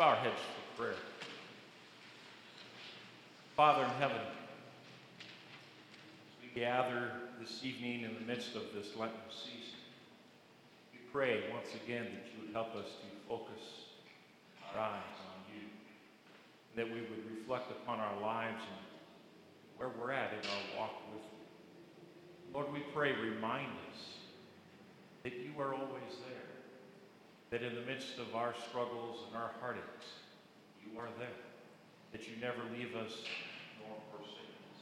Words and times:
bow 0.00 0.08
our 0.08 0.16
heads 0.16 0.40
for 0.40 0.82
prayer. 0.82 0.96
Father 3.54 3.84
in 3.84 3.90
heaven, 4.00 4.16
as 5.18 6.42
we 6.42 6.58
gather 6.58 7.10
this 7.38 7.60
evening 7.62 8.04
in 8.04 8.14
the 8.14 8.20
midst 8.20 8.56
of 8.56 8.62
this 8.74 8.96
Lenten 8.96 9.20
season, 9.28 9.76
we 10.94 11.00
pray 11.12 11.42
once 11.52 11.68
again 11.84 12.04
that 12.04 12.24
you 12.32 12.40
would 12.40 12.54
help 12.54 12.74
us 12.76 12.86
to 12.86 13.28
focus 13.28 13.60
our 14.72 14.80
eyes 14.80 15.18
on 15.20 15.54
you, 15.54 15.68
that 16.76 16.86
we 16.86 17.02
would 17.02 17.38
reflect 17.38 17.70
upon 17.70 18.00
our 18.00 18.22
lives 18.22 18.62
and 18.62 18.86
where 19.76 19.90
we're 20.00 20.12
at 20.12 20.32
in 20.32 20.48
our 20.48 20.80
walk 20.80 20.94
with 21.12 21.24
you. 21.24 22.54
Lord, 22.54 22.72
we 22.72 22.80
pray, 22.94 23.12
remind 23.12 23.68
us 23.92 24.00
that 25.24 25.34
you 25.34 25.52
are 25.58 25.74
always 25.74 26.16
there, 26.26 26.49
that 27.50 27.62
in 27.62 27.74
the 27.74 27.80
midst 27.82 28.18
of 28.18 28.34
our 28.34 28.54
struggles 28.68 29.24
and 29.26 29.36
our 29.36 29.50
heartaches, 29.60 30.06
you 30.80 30.98
are 30.98 31.08
there, 31.18 31.28
that 32.12 32.28
you 32.28 32.36
never 32.40 32.60
leave 32.78 32.94
us 32.94 33.24
nor 33.80 33.96
forsake 34.12 34.54
us. 34.70 34.80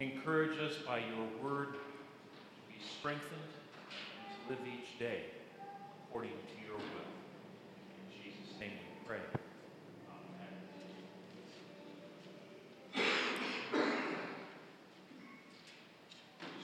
Encourage 0.00 0.58
us 0.58 0.78
by 0.86 0.98
your 0.98 1.26
word 1.42 1.74
to 1.74 1.80
be 2.68 2.82
strengthened 2.98 3.52
and 3.90 4.56
to 4.56 4.62
live 4.64 4.74
each 4.74 4.98
day 4.98 5.24
according 6.08 6.30
to 6.30 6.66
your 6.66 6.76
will. 6.76 7.12
In 7.98 8.22
Jesus' 8.22 8.58
name 8.58 8.72
we 8.72 9.06
pray. 9.06 9.20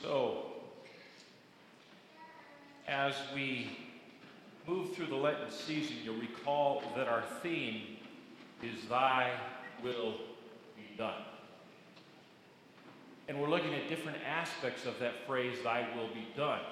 So, 0.03 0.45
as 2.87 3.15
we 3.34 3.88
through 4.98 5.07
the 5.07 5.15
Lenten 5.15 5.48
season, 5.48 5.95
you'll 6.02 6.16
recall 6.16 6.83
that 6.97 7.06
our 7.06 7.23
theme 7.41 7.83
is 8.65 8.89
Thy 8.89 9.30
will 9.80 10.15
be 10.75 10.97
done. 10.98 11.23
And 13.28 13.41
we're 13.41 13.48
looking 13.48 13.75
at 13.75 13.89
different 13.89 14.19
aspects 14.27 14.86
of 14.86 14.98
that 14.98 15.25
phrase, 15.25 15.58
Thy 15.62 15.86
will 15.97 16.08
be 16.08 16.27
done. 16.36 16.62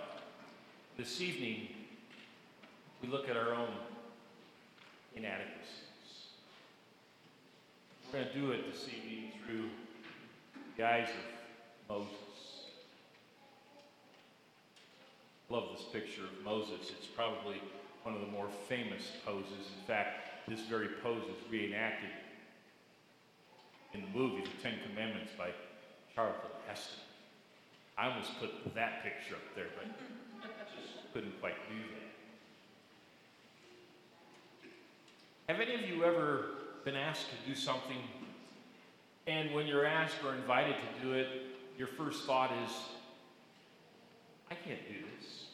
This 0.98 1.20
evening, 1.20 1.69
we 3.01 3.09
look 3.09 3.28
at 3.28 3.36
our 3.36 3.55
own 3.55 3.69
inadequacies. 5.14 5.70
We're 8.12 8.23
going 8.23 8.33
to 8.33 8.41
do 8.41 8.51
it 8.51 8.73
this 8.73 8.89
evening 8.89 9.31
through 9.47 9.69
the 10.77 10.84
eyes 10.84 11.11
of 11.89 11.98
Moses. 11.98 12.11
Love 15.48 15.69
this 15.77 15.86
picture 15.92 16.23
of 16.25 16.45
Moses. 16.45 16.91
It's 16.91 17.06
probably 17.06 17.62
one 18.07 18.15
of 18.15 18.21
the 18.21 18.29
more 18.29 18.49
famous 18.69 19.11
poses. 19.25 19.67
In 19.81 19.85
fact, 19.85 20.47
this 20.47 20.61
very 20.61 20.87
pose 21.03 21.25
is 21.25 21.51
reenacted 21.51 22.09
in 23.95 24.03
the 24.03 24.07
movie 24.17 24.45
The 24.45 24.63
Ten 24.63 24.75
Commandments 24.89 25.33
by 25.37 25.48
Charlton 26.15 26.51
Heston. 26.69 27.01
I 27.98 28.07
almost 28.09 28.39
put 28.39 28.75
that 28.77 29.03
picture 29.03 29.35
up 29.35 29.41
there, 29.57 29.67
but 29.77 29.87
I 30.41 30.47
just 30.81 31.13
couldn't 31.13 31.41
quite 31.41 31.57
do 31.69 31.75
that. 35.48 35.53
Have 35.53 35.61
any 35.61 35.75
of 35.75 35.91
you 35.91 36.05
ever 36.05 36.51
been 36.85 36.95
asked 36.95 37.27
to 37.31 37.37
do 37.48 37.57
something, 37.57 37.98
and 39.27 39.53
when 39.53 39.67
you're 39.67 39.85
asked 39.85 40.23
or 40.25 40.33
invited 40.37 40.77
to 40.77 41.05
do 41.05 41.13
it, 41.15 41.27
your 41.77 41.89
first 41.89 42.25
thought 42.25 42.53
is, 42.65 42.70
I 44.48 44.55
can't 44.55 44.87
do 44.87 44.95
this. 45.19 45.45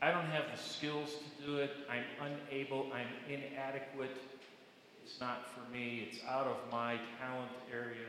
I 0.00 0.12
don't 0.12 0.26
have 0.26 0.44
the 0.54 0.62
skills 0.62 1.10
to 1.10 1.46
do 1.46 1.56
it. 1.58 1.70
I'm 1.90 2.04
unable. 2.20 2.86
I'm 2.92 3.08
inadequate. 3.28 4.16
It's 5.04 5.20
not 5.20 5.48
for 5.52 5.68
me. 5.72 6.08
It's 6.08 6.22
out 6.28 6.46
of 6.46 6.56
my 6.70 6.98
talent 7.20 7.50
area. 7.72 8.06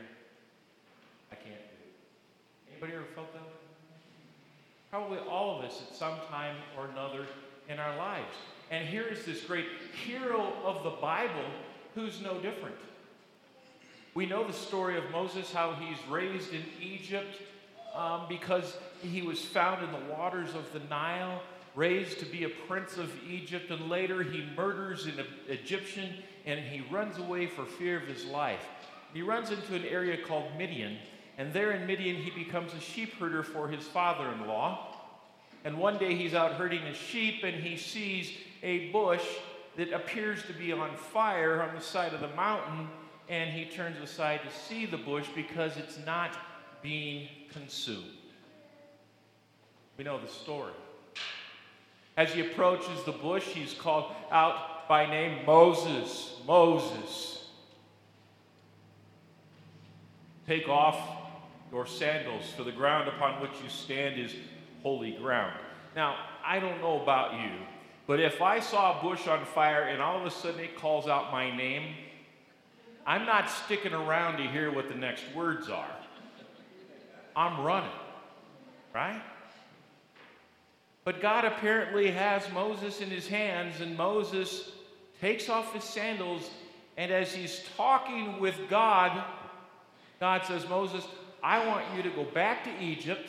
I 1.32 1.34
can't 1.34 1.46
do 1.48 1.50
it. 1.56 2.72
Anybody 2.72 2.94
ever 2.94 3.06
felt 3.14 3.32
that? 3.32 3.42
Probably 4.90 5.18
all 5.18 5.58
of 5.58 5.64
us 5.64 5.82
at 5.88 5.96
some 5.96 6.18
time 6.30 6.56
or 6.76 6.86
another 6.86 7.26
in 7.68 7.78
our 7.78 7.96
lives. 7.96 8.34
And 8.70 8.86
here 8.86 9.04
is 9.04 9.24
this 9.24 9.42
great 9.42 9.66
hero 10.04 10.52
of 10.64 10.84
the 10.84 10.90
Bible 10.90 11.44
who's 11.94 12.20
no 12.20 12.34
different. 12.40 12.76
We 14.14 14.26
know 14.26 14.46
the 14.46 14.52
story 14.52 14.96
of 14.96 15.08
Moses, 15.10 15.52
how 15.52 15.74
he's 15.74 15.98
raised 16.08 16.52
in 16.52 16.62
Egypt 16.80 17.36
um, 17.94 18.26
because 18.28 18.76
he 19.02 19.22
was 19.22 19.40
found 19.40 19.84
in 19.84 19.90
the 19.92 20.12
waters 20.12 20.54
of 20.54 20.72
the 20.72 20.80
Nile 20.88 21.40
raised 21.74 22.18
to 22.18 22.26
be 22.26 22.44
a 22.44 22.48
prince 22.48 22.96
of 22.96 23.10
Egypt, 23.28 23.70
and 23.70 23.88
later 23.88 24.22
he 24.22 24.44
murders 24.56 25.06
an 25.06 25.14
Egyptian 25.48 26.14
and 26.46 26.60
he 26.60 26.82
runs 26.90 27.18
away 27.18 27.46
for 27.46 27.64
fear 27.64 27.98
of 27.98 28.08
his 28.08 28.24
life. 28.24 28.64
He 29.12 29.22
runs 29.22 29.50
into 29.50 29.74
an 29.74 29.84
area 29.84 30.16
called 30.24 30.46
Midian, 30.56 30.96
and 31.38 31.52
there 31.52 31.72
in 31.72 31.86
Midian 31.86 32.16
he 32.16 32.30
becomes 32.30 32.72
a 32.74 32.80
sheep 32.80 33.14
herder 33.18 33.42
for 33.42 33.68
his 33.68 33.84
father 33.84 34.30
in 34.32 34.46
law. 34.46 34.96
And 35.64 35.78
one 35.78 35.98
day 35.98 36.14
he's 36.14 36.34
out 36.34 36.52
herding 36.52 36.80
his 36.82 36.96
sheep 36.96 37.44
and 37.44 37.62
he 37.62 37.76
sees 37.76 38.32
a 38.62 38.90
bush 38.90 39.24
that 39.76 39.92
appears 39.92 40.42
to 40.44 40.52
be 40.52 40.72
on 40.72 40.96
fire 40.96 41.62
on 41.62 41.74
the 41.74 41.80
side 41.80 42.12
of 42.14 42.20
the 42.20 42.34
mountain, 42.34 42.88
and 43.28 43.50
he 43.50 43.64
turns 43.64 43.98
aside 44.02 44.40
to 44.42 44.50
see 44.50 44.86
the 44.86 44.96
bush 44.96 45.26
because 45.34 45.76
it's 45.76 45.98
not 46.04 46.36
being 46.82 47.28
consumed. 47.52 48.04
We 49.96 50.04
know 50.04 50.18
the 50.18 50.28
story. 50.28 50.72
As 52.20 52.34
he 52.34 52.42
approaches 52.42 53.02
the 53.04 53.12
bush, 53.12 53.44
he's 53.44 53.72
called 53.72 54.12
out 54.30 54.86
by 54.90 55.06
name 55.06 55.46
Moses, 55.46 56.34
Moses. 56.46 57.46
Take 60.46 60.68
off 60.68 61.00
your 61.72 61.86
sandals, 61.86 62.44
for 62.54 62.62
the 62.62 62.72
ground 62.72 63.08
upon 63.08 63.40
which 63.40 63.52
you 63.64 63.70
stand 63.70 64.20
is 64.20 64.34
holy 64.82 65.12
ground. 65.12 65.58
Now, 65.96 66.14
I 66.44 66.60
don't 66.60 66.82
know 66.82 67.00
about 67.00 67.40
you, 67.40 67.52
but 68.06 68.20
if 68.20 68.42
I 68.42 68.60
saw 68.60 69.00
a 69.00 69.02
bush 69.02 69.26
on 69.26 69.42
fire 69.46 69.84
and 69.84 70.02
all 70.02 70.20
of 70.20 70.26
a 70.26 70.30
sudden 70.30 70.60
it 70.60 70.76
calls 70.76 71.08
out 71.08 71.32
my 71.32 71.56
name, 71.56 71.94
I'm 73.06 73.24
not 73.24 73.48
sticking 73.48 73.94
around 73.94 74.36
to 74.36 74.42
hear 74.42 74.70
what 74.70 74.88
the 74.88 74.94
next 74.94 75.24
words 75.34 75.70
are. 75.70 75.96
I'm 77.34 77.64
running, 77.64 77.88
right? 78.94 79.22
But 81.10 81.20
God 81.20 81.44
apparently 81.44 82.12
has 82.12 82.48
Moses 82.52 83.00
in 83.00 83.10
his 83.10 83.26
hands, 83.26 83.80
and 83.80 83.96
Moses 83.96 84.70
takes 85.20 85.48
off 85.48 85.74
his 85.74 85.82
sandals. 85.82 86.48
And 86.96 87.10
as 87.10 87.34
he's 87.34 87.64
talking 87.76 88.38
with 88.38 88.54
God, 88.70 89.20
God 90.20 90.44
says, 90.44 90.68
Moses, 90.68 91.04
I 91.42 91.66
want 91.66 91.84
you 91.96 92.04
to 92.04 92.10
go 92.10 92.22
back 92.22 92.62
to 92.62 92.70
Egypt, 92.80 93.28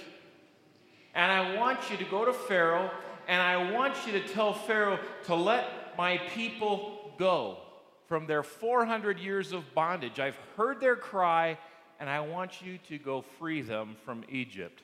and 1.16 1.32
I 1.32 1.56
want 1.58 1.90
you 1.90 1.98
to 1.98 2.04
go 2.04 2.24
to 2.24 2.34
Pharaoh, 2.34 2.92
and 3.28 3.42
I 3.42 3.72
want 3.72 3.96
you 4.06 4.12
to 4.12 4.28
tell 4.28 4.54
Pharaoh 4.54 5.00
to 5.24 5.34
let 5.34 5.98
my 5.98 6.20
people 6.36 7.12
go 7.18 7.58
from 8.06 8.28
their 8.28 8.44
400 8.44 9.18
years 9.18 9.54
of 9.54 9.74
bondage. 9.74 10.20
I've 10.20 10.38
heard 10.56 10.80
their 10.80 10.96
cry, 10.96 11.58
and 12.00 12.08
I 12.08 12.20
want 12.20 12.62
you 12.62 12.78
to 12.90 13.00
go 13.00 13.24
free 13.40 13.64
them 13.64 13.96
from 14.06 14.24
Egypt. 14.30 14.84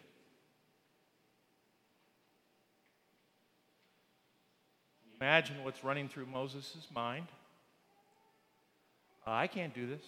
Imagine 5.19 5.63
what's 5.63 5.83
running 5.83 6.09
through 6.09 6.27
Moses' 6.27 6.87
mind. 6.93 7.27
I 9.25 9.47
can't 9.47 9.73
do 9.73 9.87
this. 9.87 10.03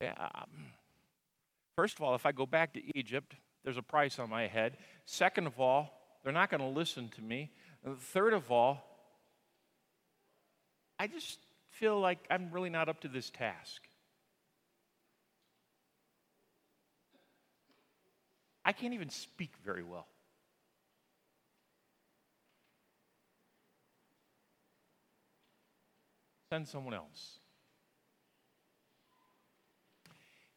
Yeah, 0.00 0.14
um, 0.18 0.66
first 1.74 1.96
of 1.96 2.02
all, 2.02 2.14
if 2.14 2.26
I 2.26 2.32
go 2.32 2.46
back 2.46 2.74
to 2.74 2.98
Egypt, 2.98 3.34
there's 3.64 3.76
a 3.76 3.82
price 3.82 4.18
on 4.18 4.30
my 4.30 4.46
head. 4.46 4.76
Second 5.06 5.46
of 5.46 5.58
all, 5.58 5.90
they're 6.22 6.32
not 6.32 6.50
going 6.50 6.60
to 6.60 6.66
listen 6.66 7.08
to 7.16 7.22
me. 7.22 7.50
Third 8.12 8.34
of 8.34 8.52
all, 8.52 8.84
I 10.98 11.06
just 11.06 11.38
feel 11.70 11.98
like 11.98 12.18
I'm 12.30 12.50
really 12.52 12.70
not 12.70 12.88
up 12.88 13.00
to 13.00 13.08
this 13.08 13.30
task. 13.30 13.82
I 18.64 18.72
can't 18.72 18.94
even 18.94 19.08
speak 19.08 19.52
very 19.64 19.82
well. 19.82 20.06
Send 26.50 26.66
someone 26.66 26.94
else. 26.94 27.38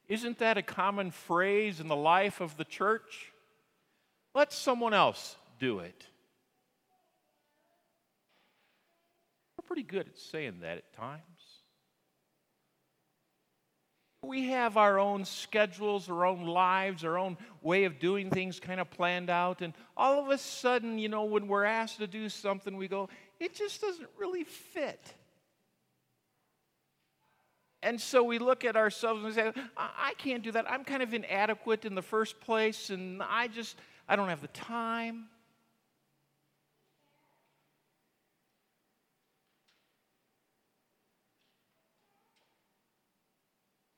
Isn't 0.08 0.40
that 0.40 0.58
a 0.58 0.62
common 0.62 1.12
phrase 1.12 1.80
in 1.80 1.88
the 1.88 1.96
life 1.96 2.42
of 2.42 2.58
the 2.58 2.66
church? 2.66 3.32
Let 4.34 4.52
someone 4.52 4.94
else 4.94 5.38
do 5.60 5.80
it. 5.80 6.06
We're 9.58 9.68
pretty 9.68 9.84
good 9.84 10.08
at 10.08 10.18
saying 10.18 10.60
that 10.62 10.78
at 10.78 10.94
times. 10.94 11.22
We 14.24 14.50
have 14.50 14.78
our 14.78 15.00
own 15.00 15.26
schedules, 15.26 16.10
our 16.10 16.26
own 16.26 16.46
lives, 16.46 17.04
our 17.04 17.18
own 17.18 17.38
way 17.62 17.86
of 17.86 18.00
doing 18.00 18.30
things 18.30 18.60
kind 18.60 18.80
of 18.80 18.92
planned 18.92 19.30
out. 19.30 19.62
And 19.62 19.74
all 19.98 20.24
of 20.24 20.30
a 20.30 20.38
sudden, 20.38 21.00
you 21.00 21.10
know, 21.10 21.24
when 21.24 21.48
we're 21.48 21.64
asked 21.64 21.98
to 21.98 22.08
do 22.08 22.30
something, 22.30 22.78
we 22.78 22.88
go, 22.88 23.10
it 23.40 23.56
just 23.56 23.82
doesn't 23.82 24.10
really 24.18 24.44
fit. 24.44 25.16
And 27.84 28.00
so 28.00 28.24
we 28.24 28.38
look 28.38 28.64
at 28.64 28.76
ourselves 28.76 29.24
and 29.24 29.34
say, 29.34 29.52
I 29.76 30.14
can't 30.18 30.44
do 30.44 30.52
that. 30.52 30.70
I'm 30.70 30.84
kind 30.84 31.02
of 31.02 31.14
inadequate 31.14 31.84
in 31.84 31.96
the 31.96 32.02
first 32.02 32.40
place, 32.40 32.92
and 32.92 33.24
I 33.24 33.48
just, 33.48 33.76
I 34.08 34.16
don't 34.16 34.30
have 34.30 34.42
the 34.42 34.48
time. 34.50 35.26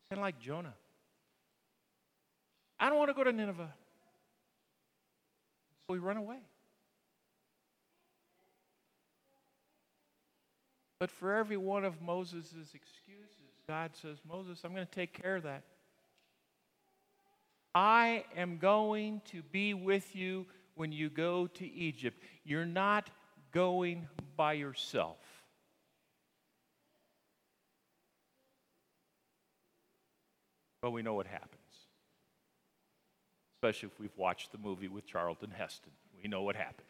Kind 0.10 0.20
of 0.20 0.24
like 0.24 0.40
Jonah. 0.40 0.74
I 2.80 2.88
don't 2.88 2.98
want 2.98 3.10
to 3.10 3.14
go 3.14 3.24
to 3.24 3.34
Nineveh. 3.34 3.74
So 5.88 5.94
we 5.94 6.00
run 6.00 6.18
away. 6.18 6.38
But 11.00 11.12
for 11.12 11.34
every 11.36 11.58
one 11.58 11.84
of 11.84 12.02
Moses' 12.02 12.74
excuses, 12.74 13.53
God 13.68 13.92
says, 14.02 14.18
Moses, 14.28 14.60
I'm 14.64 14.74
going 14.74 14.86
to 14.86 14.92
take 14.92 15.14
care 15.14 15.38
of 15.38 15.44
that. 15.44 15.64
I 17.74 18.26
am 18.36 18.58
going 18.58 19.22
to 19.32 19.42
be 19.52 19.74
with 19.74 20.16
you 20.16 20.46
when 20.76 20.92
you 20.92 21.10
go 21.10 21.48
to 21.48 21.66
Egypt. 21.66 22.22
You're 22.44 22.66
not 22.66 23.10
going 23.52 24.08
by 24.36 24.54
yourself. 24.54 25.18
But 30.82 30.92
we 30.92 31.02
know 31.02 31.14
what 31.14 31.28
happens. 31.28 31.50
Especially 33.56 33.88
if 33.88 34.00
we've 34.00 34.18
watched 34.18 34.52
the 34.52 34.58
movie 34.58 34.90
with 34.90 35.06
Charlton 35.06 35.52
Heston. 35.58 35.94
We 36.22 36.30
know 36.30 36.42
what 36.42 36.58
happens. 36.58 36.90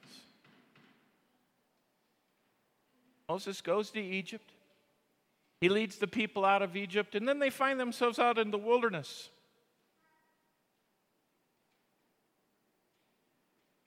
Moses 3.30 3.62
goes 3.62 3.92
to 3.92 4.02
Egypt. 4.02 4.53
He 5.63 5.69
leads 5.69 5.95
the 5.95 6.07
people 6.07 6.44
out 6.44 6.62
of 6.62 6.75
Egypt, 6.75 7.15
and 7.15 7.25
then 7.25 7.39
they 7.39 7.50
find 7.50 7.80
themselves 7.80 8.19
out 8.19 8.38
in 8.38 8.51
the 8.51 8.57
wilderness. 8.57 9.30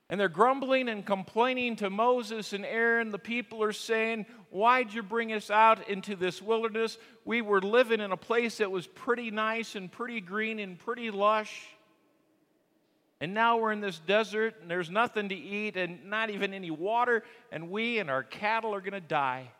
And 0.08 0.18
they're 0.18 0.30
grumbling 0.30 0.88
and 0.88 1.04
complaining 1.04 1.76
to 1.76 1.90
Moses 1.90 2.54
and 2.54 2.64
Aaron. 2.64 3.12
The 3.12 3.18
people 3.18 3.62
are 3.62 3.72
saying, 3.72 4.24
Why'd 4.48 4.94
you 4.94 5.02
bring 5.02 5.34
us 5.34 5.50
out 5.50 5.86
into 5.90 6.16
this 6.16 6.40
wilderness? 6.40 6.96
We 7.26 7.42
were 7.42 7.60
living 7.60 8.00
in 8.00 8.10
a 8.10 8.16
place 8.16 8.56
that 8.56 8.70
was 8.70 8.86
pretty 8.86 9.30
nice 9.30 9.74
and 9.76 9.92
pretty 9.92 10.22
green 10.22 10.58
and 10.58 10.78
pretty 10.78 11.10
lush. 11.10 11.60
And 13.20 13.34
now 13.34 13.58
we're 13.58 13.72
in 13.72 13.82
this 13.82 13.98
desert 13.98 14.54
and 14.62 14.70
there's 14.70 14.88
nothing 14.88 15.28
to 15.28 15.34
eat 15.34 15.76
and 15.76 16.06
not 16.06 16.30
even 16.30 16.54
any 16.54 16.70
water, 16.70 17.22
and 17.52 17.68
we 17.68 17.98
and 17.98 18.08
our 18.08 18.22
cattle 18.22 18.74
are 18.74 18.80
going 18.80 18.94
to 18.94 19.00
die. 19.00 19.50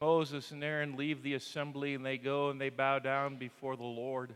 Moses 0.00 0.50
and 0.50 0.62
Aaron 0.62 0.96
leave 0.96 1.22
the 1.22 1.34
assembly 1.34 1.94
and 1.94 2.04
they 2.04 2.18
go 2.18 2.50
and 2.50 2.60
they 2.60 2.68
bow 2.68 2.98
down 2.98 3.36
before 3.36 3.76
the 3.76 3.82
Lord. 3.82 4.34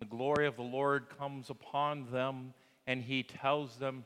The 0.00 0.06
glory 0.06 0.46
of 0.46 0.56
the 0.56 0.62
Lord 0.62 1.06
comes 1.18 1.48
upon 1.48 2.10
them 2.10 2.52
and 2.86 3.02
he 3.02 3.22
tells 3.22 3.76
them, 3.76 4.04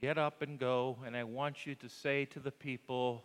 Get 0.00 0.16
up 0.16 0.40
and 0.40 0.58
go, 0.58 0.96
and 1.04 1.14
I 1.14 1.24
want 1.24 1.66
you 1.66 1.74
to 1.76 1.88
say 1.88 2.24
to 2.26 2.40
the 2.40 2.50
people 2.50 3.22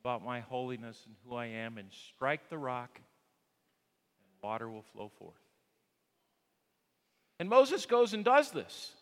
about 0.00 0.22
my 0.22 0.40
holiness 0.40 1.02
and 1.06 1.14
who 1.24 1.34
I 1.34 1.46
am, 1.46 1.78
and 1.78 1.88
strike 2.14 2.50
the 2.50 2.58
rock, 2.58 2.90
and 2.94 4.42
water 4.42 4.68
will 4.68 4.84
flow 4.92 5.10
forth. 5.18 5.34
And 7.40 7.48
Moses 7.48 7.86
goes 7.86 8.12
and 8.12 8.22
does 8.22 8.50
this. 8.50 8.92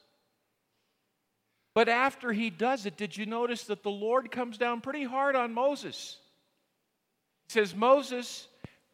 But 1.75 1.89
after 1.89 2.33
he 2.33 2.51
does 2.51 2.87
it, 2.87 2.97
did 2.97 3.17
you 3.17 3.27
notice 3.27 3.65
that 3.65 3.83
the 3.83 3.91
Lord 3.91 4.31
comes 4.31 4.57
down 4.57 4.81
pretty 4.81 5.03
hard 5.03 5.35
on 5.35 5.53
Moses? 5.53 6.19
He 7.49 7.53
says, 7.53 7.75
Moses, 7.75 8.47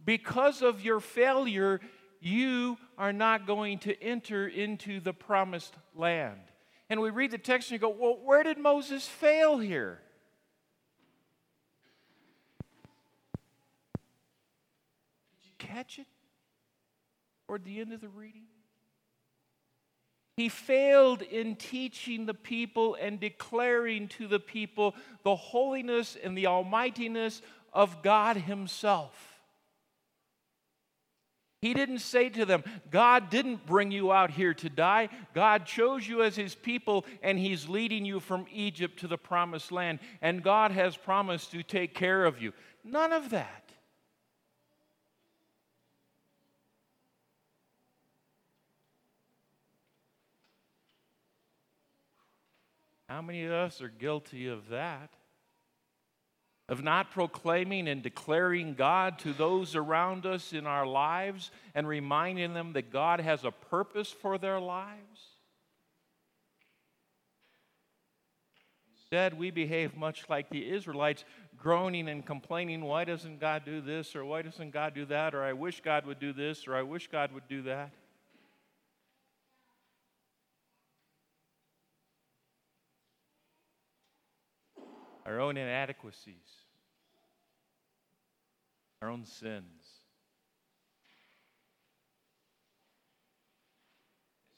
because 0.03 0.63
of 0.63 0.83
your 0.83 0.99
failure, 0.99 1.81
you 2.21 2.79
are 2.97 3.13
not 3.13 3.47
going 3.47 3.79
to 3.81 4.03
enter 4.03 4.49
into 4.49 4.99
the 4.99 5.13
promised 5.13 5.75
land. 5.95 6.41
And 6.89 7.01
we 7.01 7.11
read 7.11 7.31
the 7.31 7.39
text 7.39 7.71
and 7.71 7.75
you 7.75 7.79
go, 7.79 7.91
well, 7.91 8.19
where 8.25 8.43
did 8.43 8.59
Moses 8.59 9.07
fail 9.07 9.59
here? 9.59 10.01
Did 15.43 15.47
you 15.47 15.53
catch 15.59 15.99
it? 15.99 16.07
Toward 17.47 17.65
the 17.65 17.79
end 17.81 17.93
of 17.93 18.01
the 18.01 18.09
reading? 18.09 18.47
He 20.37 20.49
failed 20.49 21.23
in 21.23 21.57
teaching 21.57 22.27
the 22.27 22.35
people 22.35 22.97
and 23.01 23.21
declaring 23.21 24.09
to 24.09 24.27
the 24.27 24.41
people 24.41 24.95
the 25.23 25.37
holiness 25.37 26.17
and 26.23 26.37
the 26.37 26.47
almightiness 26.47 27.43
of 27.73 28.03
God 28.03 28.37
Himself. 28.37 29.31
He 31.63 31.75
didn't 31.75 31.99
say 31.99 32.31
to 32.31 32.47
them, 32.47 32.65
God 32.91 33.29
didn't 33.29 33.67
bring 33.67 33.91
you 33.91 34.13
out 34.13 34.31
here 34.31 34.55
to 34.55 34.71
die. 34.71 35.11
God 35.35 35.67
chose 35.67 36.09
you 36.09 36.23
as 36.23 36.35
His 36.35 36.55
people, 36.55 37.05
and 37.23 37.39
He's 37.39 37.69
leading 37.69 38.07
you 38.07 38.19
from 38.19 38.47
Egypt 38.51 39.01
to 39.01 39.09
the 39.09 39.19
promised 39.19 39.71
land. 39.71 39.99
And 40.23 40.43
God 40.43 40.71
has 40.71 40.97
promised 40.97 41.51
to 41.51 41.63
take 41.63 41.95
care 41.95 42.25
of 42.25 42.41
you. 42.41 42.55
None 42.83 43.13
of 43.13 43.31
that. 43.31 43.60
How 53.11 53.21
many 53.21 53.45
of 53.45 53.51
us 53.51 53.83
are 53.83 53.89
guilty 53.89 54.47
of 54.47 54.69
that? 54.69 55.11
Of 56.69 56.85
not 56.85 57.11
proclaiming 57.11 57.89
and 57.89 58.05
declaring 58.05 58.75
God 58.75 59.19
to 59.21 59.33
those 59.33 59.75
around 59.75 60.27
us 60.27 60.53
in 60.53 60.65
our 60.65 60.87
lives 60.87 61.51
and 61.75 61.89
reminding 61.89 62.55
them 62.55 62.73
that 62.75 62.93
God 62.93 63.19
has 63.19 63.45
a 63.45 63.51
purpose 63.51 64.13
for 64.13 64.39
their 64.39 64.61
lives? 64.61 65.23
Instead, 68.95 69.37
we 69.37 69.51
behave 69.51 69.97
much 69.97 70.29
like 70.29 70.49
the 70.49 70.71
Israelites, 70.71 71.25
groaning 71.59 72.09
and 72.09 72.25
complaining, 72.25 72.83
why 72.83 73.03
doesn't 73.03 73.41
God 73.41 73.65
do 73.65 73.81
this, 73.81 74.15
or 74.15 74.25
why 74.25 74.43
doesn't 74.43 74.71
God 74.71 74.95
do 74.95 75.05
that, 75.07 75.35
or 75.35 75.43
I 75.43 75.53
wish 75.53 75.81
God 75.81 76.07
would 76.07 76.21
do 76.21 76.33
this, 76.33 76.69
or 76.69 76.77
I 76.77 76.83
wish 76.83 77.09
God 77.09 77.33
would 77.33 77.49
do 77.49 77.63
that. 77.63 77.91
Our 85.27 85.41
own 85.41 85.57
inadequacies, 85.57 86.35
our 89.03 89.09
own 89.09 89.25
sins. 89.25 89.65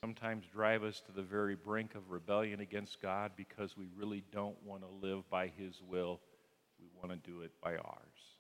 Sometimes 0.03 0.45
drive 0.53 0.83
us 0.83 1.01
to 1.07 1.13
the 1.13 1.23
very 1.23 1.55
brink 1.55 1.95
of 1.95 2.11
rebellion 2.11 2.59
against 2.61 3.01
God 3.01 3.33
because 3.37 3.77
we 3.77 3.87
really 3.97 4.25
don't 4.33 4.61
want 4.65 4.83
to 4.83 5.07
live 5.07 5.29
by 5.31 5.47
His 5.47 5.81
will. 5.87 6.21
We 6.81 6.87
want 6.97 7.11
to 7.11 7.31
do 7.31 7.43
it 7.43 7.53
by 7.63 7.77
ours. 7.77 8.37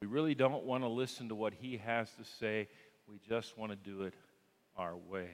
We 0.00 0.08
really 0.08 0.34
don't 0.34 0.64
want 0.64 0.82
to 0.82 0.88
listen 0.88 1.28
to 1.28 1.36
what 1.36 1.54
He 1.54 1.76
has 1.76 2.10
to 2.18 2.24
say. 2.24 2.66
We 3.06 3.20
just 3.28 3.56
want 3.56 3.70
to 3.70 3.76
do 3.76 4.02
it 4.02 4.14
our 4.76 4.96
way. 4.96 5.30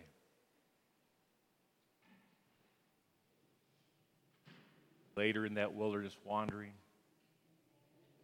Later 5.19 5.45
in 5.45 5.55
that 5.55 5.75
wilderness 5.75 6.17
wandering. 6.25 6.71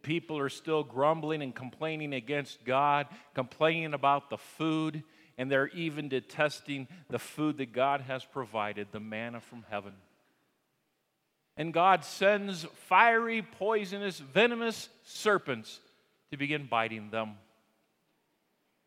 People 0.01 0.37
are 0.37 0.49
still 0.49 0.83
grumbling 0.83 1.41
and 1.41 1.53
complaining 1.53 2.13
against 2.13 2.63
God, 2.63 3.07
complaining 3.33 3.93
about 3.93 4.29
the 4.29 4.37
food, 4.37 5.03
and 5.37 5.51
they're 5.51 5.67
even 5.69 6.07
detesting 6.07 6.87
the 7.09 7.19
food 7.19 7.57
that 7.57 7.73
God 7.73 8.01
has 8.01 8.23
provided, 8.23 8.87
the 8.91 9.01
manna 9.01 9.41
from 9.41 9.65
heaven. 9.69 9.91
And 11.57 11.73
God 11.73 12.05
sends 12.05 12.63
fiery, 12.87 13.41
poisonous, 13.41 14.19
venomous 14.19 14.87
serpents 15.03 15.81
to 16.31 16.37
begin 16.37 16.65
biting 16.65 17.09
them. 17.09 17.31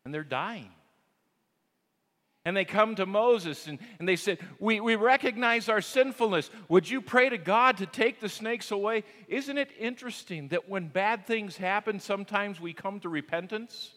And 0.03 0.13
they're 0.13 0.23
dying. 0.23 0.71
And 2.49 2.57
they 2.57 2.65
come 2.65 2.95
to 2.95 3.05
Moses 3.05 3.67
and, 3.67 3.77
and 3.99 4.09
they 4.09 4.15
said, 4.15 4.39
we, 4.57 4.79
we 4.79 4.95
recognize 4.95 5.69
our 5.69 5.81
sinfulness. 5.81 6.49
Would 6.67 6.89
you 6.89 6.99
pray 6.99 7.29
to 7.29 7.37
God 7.37 7.77
to 7.77 7.85
take 7.85 8.19
the 8.19 8.27
snakes 8.27 8.71
away? 8.71 9.03
Isn't 9.27 9.59
it 9.59 9.69
interesting 9.77 10.47
that 10.47 10.67
when 10.67 10.87
bad 10.87 11.27
things 11.27 11.57
happen, 11.57 11.99
sometimes 11.99 12.59
we 12.59 12.73
come 12.73 13.01
to 13.01 13.09
repentance? 13.09 13.91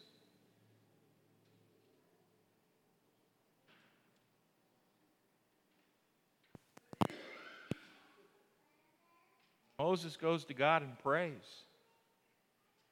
Moses 9.78 10.18
goes 10.18 10.44
to 10.44 10.52
God 10.52 10.82
and 10.82 10.98
prays. 10.98 11.32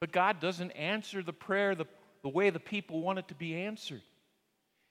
But 0.00 0.10
God 0.10 0.40
doesn't 0.40 0.70
answer 0.70 1.22
the 1.22 1.34
prayer 1.34 1.74
the, 1.74 1.84
the 2.22 2.30
way 2.30 2.48
the 2.48 2.58
people 2.58 3.02
want 3.02 3.18
it 3.18 3.28
to 3.28 3.34
be 3.34 3.54
answered. 3.56 4.00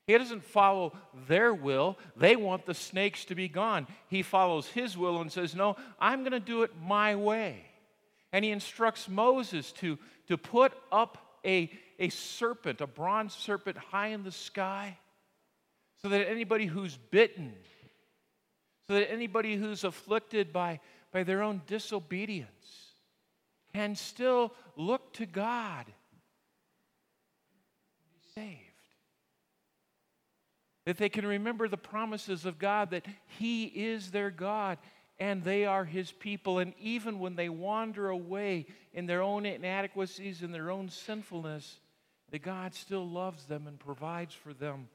He 0.09 0.17
doesn't 0.17 0.43
follow 0.43 0.97
their 1.27 1.53
will. 1.53 1.95
They 2.17 2.35
want 2.35 2.65
the 2.65 2.73
snakes 2.73 3.25
to 3.25 3.35
be 3.35 3.47
gone. 3.47 3.85
He 4.07 4.23
follows 4.23 4.65
his 4.65 4.97
will 4.97 5.21
and 5.21 5.31
says, 5.31 5.53
No, 5.53 5.75
I'm 5.99 6.21
going 6.21 6.31
to 6.31 6.39
do 6.39 6.63
it 6.63 6.71
my 6.83 7.15
way. 7.15 7.63
And 8.33 8.43
he 8.43 8.49
instructs 8.49 9.07
Moses 9.07 9.71
to, 9.73 9.99
to 10.27 10.35
put 10.35 10.73
up 10.91 11.37
a, 11.45 11.71
a 11.99 12.09
serpent, 12.09 12.81
a 12.81 12.87
bronze 12.87 13.35
serpent, 13.35 13.77
high 13.77 14.07
in 14.07 14.23
the 14.23 14.31
sky, 14.31 14.97
so 16.01 16.09
that 16.09 16.27
anybody 16.27 16.65
who's 16.65 16.97
bitten, 17.11 17.53
so 18.87 18.95
that 18.95 19.11
anybody 19.11 19.57
who's 19.57 19.83
afflicted 19.83 20.51
by, 20.51 20.79
by 21.11 21.21
their 21.21 21.43
own 21.43 21.61
disobedience 21.67 22.95
can 23.75 23.95
still 23.95 24.55
look 24.75 25.13
to 25.13 25.27
God, 25.27 25.85
be 25.85 25.93
saved 28.33 28.68
that 30.89 30.97
they 30.97 31.07
can 31.07 31.23
remember 31.23 31.67
the 31.67 31.77
promises 31.77 32.47
of 32.47 32.57
God, 32.57 32.89
that 32.89 33.05
He 33.37 33.65
is 33.65 34.09
their 34.09 34.31
God 34.31 34.79
and 35.19 35.43
they 35.43 35.63
are 35.63 35.85
His 35.85 36.11
people. 36.11 36.57
And 36.57 36.73
even 36.79 37.19
when 37.19 37.35
they 37.35 37.47
wander 37.47 38.09
away 38.09 38.65
in 38.91 39.05
their 39.05 39.21
own 39.21 39.45
inadequacies 39.45 40.41
and 40.41 40.51
their 40.51 40.71
own 40.71 40.89
sinfulness, 40.89 41.79
that 42.31 42.41
God 42.41 42.73
still 42.73 43.07
loves 43.07 43.45
them 43.45 43.67
and 43.67 43.79
provides 43.79 44.33
for 44.33 44.51
them. 44.51 44.89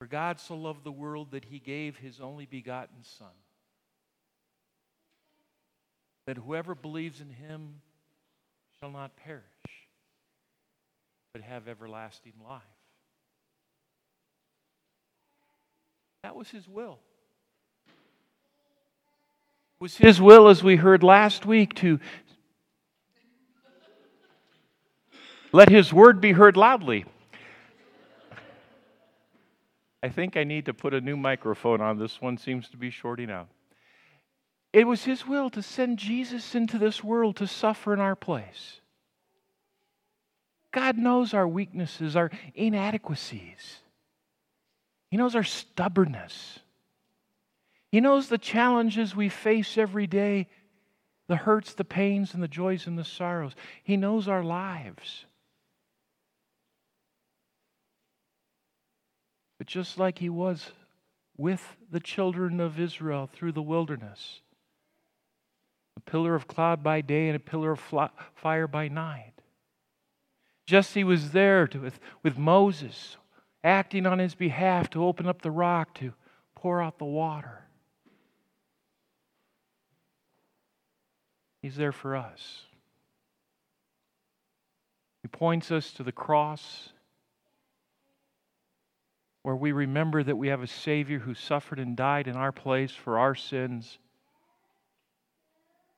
For 0.00 0.08
God 0.08 0.40
so 0.40 0.56
loved 0.56 0.82
the 0.82 0.90
world 0.90 1.30
that 1.30 1.44
He 1.44 1.60
gave 1.60 1.96
His 1.96 2.20
only 2.20 2.46
begotten 2.46 3.04
Son, 3.04 3.28
that 6.26 6.38
whoever 6.38 6.74
believes 6.74 7.20
in 7.20 7.30
Him 7.30 7.82
shall 8.80 8.90
not 8.90 9.14
perish 9.14 9.53
but 11.34 11.42
have 11.42 11.66
everlasting 11.66 12.32
life. 12.48 12.62
That 16.22 16.36
was 16.36 16.48
his 16.48 16.68
will. 16.68 17.00
It 17.88 19.80
was 19.80 19.96
his 19.96 20.20
will, 20.20 20.48
as 20.48 20.62
we 20.62 20.76
heard 20.76 21.02
last 21.02 21.44
week, 21.44 21.74
to 21.74 21.98
let 25.50 25.68
his 25.68 25.92
word 25.92 26.20
be 26.20 26.30
heard 26.30 26.56
loudly. 26.56 27.04
I 30.04 30.08
think 30.08 30.36
I 30.36 30.44
need 30.44 30.66
to 30.66 30.74
put 30.74 30.94
a 30.94 31.00
new 31.00 31.16
microphone 31.16 31.80
on. 31.80 31.98
This 31.98 32.22
one 32.22 32.38
seems 32.38 32.68
to 32.68 32.76
be 32.76 32.90
shorting 32.90 33.30
out. 33.30 33.48
It 34.72 34.86
was 34.86 35.02
his 35.02 35.26
will 35.26 35.50
to 35.50 35.62
send 35.62 35.98
Jesus 35.98 36.54
into 36.54 36.78
this 36.78 37.02
world 37.02 37.34
to 37.36 37.48
suffer 37.48 37.92
in 37.92 37.98
our 37.98 38.14
place. 38.14 38.80
God 40.74 40.98
knows 40.98 41.32
our 41.34 41.46
weaknesses, 41.46 42.16
our 42.16 42.32
inadequacies. 42.56 43.78
He 45.08 45.16
knows 45.16 45.36
our 45.36 45.44
stubbornness. 45.44 46.58
He 47.92 48.00
knows 48.00 48.28
the 48.28 48.38
challenges 48.38 49.14
we 49.14 49.28
face 49.28 49.78
every 49.78 50.08
day 50.08 50.48
the 51.28 51.36
hurts, 51.36 51.72
the 51.74 51.84
pains, 51.84 52.34
and 52.34 52.42
the 52.42 52.48
joys 52.48 52.88
and 52.88 52.98
the 52.98 53.04
sorrows. 53.04 53.52
He 53.84 53.96
knows 53.96 54.26
our 54.26 54.42
lives. 54.42 55.26
But 59.58 59.68
just 59.68 59.96
like 59.96 60.18
He 60.18 60.28
was 60.28 60.72
with 61.36 61.76
the 61.90 62.00
children 62.00 62.60
of 62.60 62.80
Israel 62.80 63.30
through 63.32 63.52
the 63.52 63.62
wilderness, 63.62 64.40
a 65.96 66.00
pillar 66.00 66.34
of 66.34 66.48
cloud 66.48 66.82
by 66.82 67.00
day 67.00 67.28
and 67.28 67.36
a 67.36 67.40
pillar 67.40 67.70
of 67.70 68.10
fire 68.34 68.66
by 68.66 68.88
night. 68.88 69.33
Jesus 70.66 71.04
was 71.04 71.30
there 71.32 71.66
to, 71.68 71.78
with, 71.78 72.00
with 72.22 72.38
Moses, 72.38 73.16
acting 73.62 74.06
on 74.06 74.18
his 74.18 74.34
behalf 74.34 74.88
to 74.90 75.04
open 75.04 75.26
up 75.26 75.42
the 75.42 75.50
rock 75.50 75.94
to 75.94 76.12
pour 76.54 76.82
out 76.82 76.98
the 76.98 77.04
water. 77.04 77.64
He's 81.60 81.76
there 81.76 81.92
for 81.92 82.16
us. 82.16 82.62
He 85.22 85.28
points 85.28 85.70
us 85.70 85.92
to 85.92 86.02
the 86.02 86.12
cross 86.12 86.90
where 89.42 89.56
we 89.56 89.72
remember 89.72 90.22
that 90.22 90.36
we 90.36 90.48
have 90.48 90.62
a 90.62 90.66
Savior 90.66 91.18
who 91.18 91.34
suffered 91.34 91.78
and 91.78 91.96
died 91.96 92.28
in 92.28 92.36
our 92.36 92.52
place 92.52 92.92
for 92.92 93.18
our 93.18 93.34
sins 93.34 93.98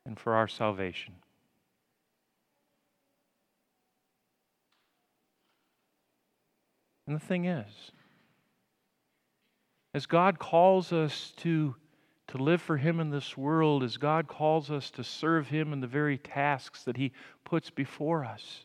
and 0.04 0.18
for 0.18 0.34
our 0.34 0.48
salvation. 0.48 1.14
And 7.06 7.14
the 7.14 7.24
thing 7.24 7.44
is, 7.44 7.90
as 9.94 10.06
God 10.06 10.38
calls 10.38 10.92
us 10.92 11.32
to, 11.38 11.74
to 12.28 12.38
live 12.38 12.60
for 12.60 12.76
Him 12.76 13.00
in 13.00 13.10
this 13.10 13.36
world, 13.36 13.82
as 13.82 13.96
God 13.96 14.26
calls 14.26 14.70
us 14.70 14.90
to 14.92 15.04
serve 15.04 15.48
Him 15.48 15.72
in 15.72 15.80
the 15.80 15.86
very 15.86 16.18
tasks 16.18 16.82
that 16.84 16.96
He 16.96 17.12
puts 17.44 17.70
before 17.70 18.24
us, 18.24 18.64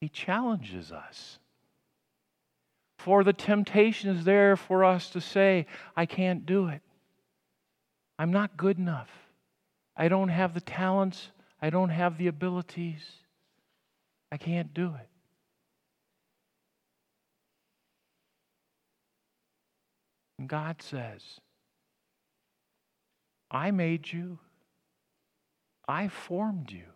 He 0.00 0.08
challenges 0.08 0.90
us. 0.90 1.38
For 2.98 3.24
the 3.24 3.32
temptation 3.32 4.10
is 4.10 4.24
there 4.24 4.56
for 4.56 4.84
us 4.84 5.08
to 5.10 5.20
say, 5.20 5.66
I 5.96 6.04
can't 6.04 6.44
do 6.44 6.68
it. 6.68 6.82
I'm 8.18 8.32
not 8.32 8.58
good 8.58 8.76
enough. 8.76 9.08
I 9.96 10.08
don't 10.08 10.28
have 10.28 10.52
the 10.52 10.60
talents. 10.60 11.30
I 11.62 11.70
don't 11.70 11.88
have 11.88 12.18
the 12.18 12.26
abilities. 12.26 13.00
I 14.30 14.36
can't 14.36 14.74
do 14.74 14.94
it. 15.00 15.09
And 20.40 20.48
God 20.48 20.80
says, 20.80 21.20
I 23.50 23.72
made 23.72 24.10
you. 24.10 24.38
I 25.86 26.08
formed 26.08 26.72
you. 26.72 26.86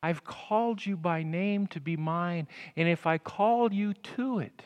I've 0.00 0.22
called 0.22 0.86
you 0.86 0.96
by 0.96 1.24
name 1.24 1.66
to 1.68 1.80
be 1.80 1.96
mine. 1.96 2.46
And 2.76 2.88
if 2.88 3.04
I 3.04 3.18
call 3.18 3.72
you 3.72 3.94
to 3.94 4.38
it, 4.38 4.62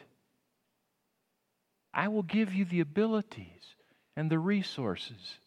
I 1.95 2.09
will 2.09 2.23
give 2.23 2.53
you 2.53 2.67
the 2.67 2.81
abilities 2.81 3.75
and 4.15 4.31
the 4.31 4.39
resources 4.39 5.39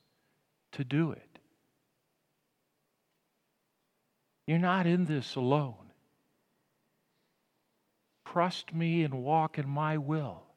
to 0.71 0.83
do 0.83 1.11
it. 1.11 1.39
You're 4.47 4.57
not 4.57 4.87
in 4.87 5.05
this 5.05 5.35
alone. 5.35 5.75
Trust 8.25 8.73
me 8.73 9.03
and 9.03 9.21
walk 9.21 9.59
in 9.59 9.69
my 9.69 9.99
will 9.99 10.47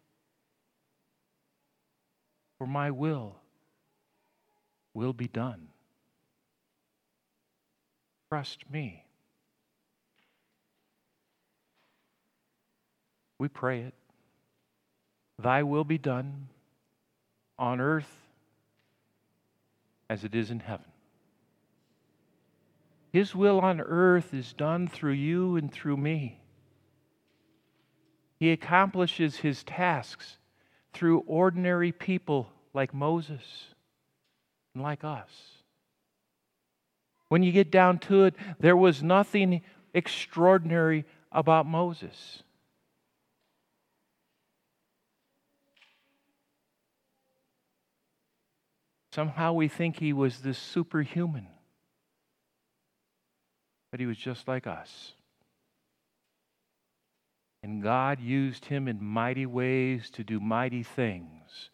for 2.58 2.66
my 2.66 2.90
will 2.90 3.36
will 4.94 5.12
be 5.12 5.28
done. 5.28 5.68
Trust 8.28 8.70
me. 8.70 9.04
We 13.38 13.48
pray 13.48 13.80
it. 13.80 13.94
Thy 15.38 15.62
will 15.62 15.84
be 15.84 15.98
done 15.98 16.48
on 17.58 17.80
earth 17.80 18.10
as 20.08 20.24
it 20.24 20.34
is 20.34 20.50
in 20.50 20.60
heaven. 20.60 20.86
His 23.12 23.34
will 23.34 23.60
on 23.60 23.80
earth 23.80 24.34
is 24.34 24.52
done 24.52 24.88
through 24.88 25.12
you 25.12 25.56
and 25.56 25.72
through 25.72 25.96
me. 25.96 26.40
He 28.38 28.50
accomplishes 28.50 29.36
his 29.36 29.62
tasks 29.62 30.38
through 30.94 31.24
ordinary 31.26 31.92
people 31.92 32.48
like 32.72 32.94
Moses 32.94 33.42
and 34.74 34.82
like 34.82 35.04
us. 35.04 35.28
When 37.28 37.42
you 37.42 37.52
get 37.52 37.70
down 37.70 37.98
to 38.00 38.24
it, 38.24 38.34
there 38.60 38.76
was 38.76 39.02
nothing 39.02 39.62
extraordinary 39.92 41.04
about 41.32 41.66
Moses. 41.66 42.42
Somehow 49.12 49.52
we 49.52 49.68
think 49.68 49.98
he 49.98 50.12
was 50.12 50.40
this 50.40 50.58
superhuman, 50.58 51.46
but 53.90 54.00
he 54.00 54.06
was 54.06 54.16
just 54.16 54.48
like 54.48 54.66
us. 54.66 55.12
And 57.64 57.82
God 57.82 58.20
used 58.20 58.66
him 58.66 58.88
in 58.88 59.02
mighty 59.02 59.46
ways 59.46 60.10
to 60.10 60.22
do 60.22 60.38
mighty 60.38 60.82
things 60.82 61.70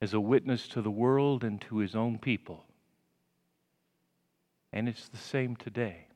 as 0.00 0.14
a 0.14 0.20
witness 0.20 0.68
to 0.68 0.80
the 0.80 0.92
world 0.92 1.42
and 1.42 1.60
to 1.62 1.78
his 1.78 1.96
own 1.96 2.18
people. 2.18 2.64
And 4.72 4.88
it's 4.88 5.08
the 5.08 5.16
same 5.16 5.56
today. 5.56 6.06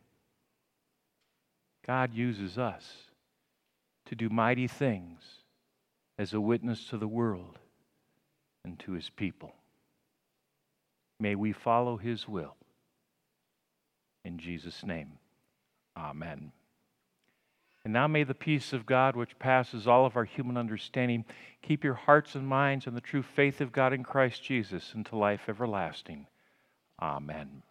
God 1.84 2.14
uses 2.14 2.56
us 2.56 2.88
to 4.06 4.14
do 4.14 4.28
mighty 4.28 4.68
things 4.68 5.20
as 6.16 6.32
a 6.32 6.40
witness 6.40 6.86
to 6.90 6.96
the 6.96 7.08
world 7.08 7.58
and 8.64 8.78
to 8.78 8.92
his 8.92 9.10
people. 9.10 9.52
May 11.18 11.34
we 11.34 11.50
follow 11.50 11.96
his 11.96 12.28
will. 12.28 12.54
In 14.24 14.38
Jesus' 14.38 14.84
name, 14.84 15.18
Amen. 15.96 16.52
And 17.84 17.92
now 17.92 18.06
may 18.06 18.24
the 18.24 18.34
peace 18.34 18.72
of 18.72 18.86
God, 18.86 19.14
which 19.14 19.38
passes 19.38 19.86
all 19.86 20.06
of 20.06 20.16
our 20.16 20.24
human 20.24 20.56
understanding, 20.56 21.24
keep 21.60 21.84
your 21.84 21.94
hearts 21.94 22.34
and 22.34 22.48
minds 22.48 22.86
in 22.86 22.94
the 22.94 23.00
true 23.00 23.22
faith 23.22 23.60
of 23.60 23.72
God 23.72 23.92
in 23.92 24.02
Christ 24.02 24.42
Jesus 24.42 24.92
unto 24.94 25.16
life 25.16 25.42
everlasting. 25.48 26.26
Amen. 27.00 27.62